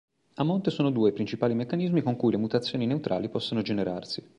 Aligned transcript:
A 0.37 0.43
monte 0.43 0.71
sono 0.71 0.89
due 0.89 1.09
i 1.09 1.13
principali 1.13 1.53
meccanismi 1.53 2.01
con 2.01 2.15
cui 2.15 2.31
le 2.31 2.37
mutazioni 2.37 2.87
neutrali 2.87 3.29
possono 3.29 3.61
generarsi. 3.61 4.27